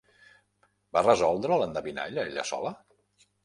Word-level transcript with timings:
Va 0.97 1.03
resoldre 1.09 1.61
l'endevinalla 1.65 2.27
ella 2.33 2.51
sola? 2.55 2.77